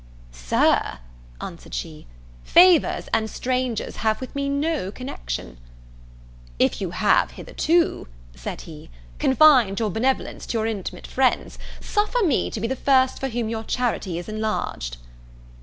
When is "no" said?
4.49-4.89